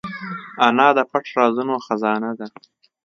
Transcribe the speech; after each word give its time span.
انا 0.67 0.87
د 0.97 0.99
پټ 1.11 1.25
رازونو 1.37 1.75
خزانه 1.85 2.31
ده 2.39 2.47